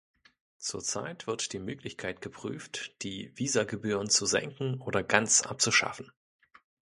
[0.57, 6.11] Zurzeit wird die Möglichkeit geprüft, die Visagebühren zu senken oder ganz abzuschaffen.